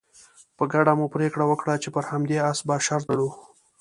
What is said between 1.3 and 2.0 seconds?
وکړه چې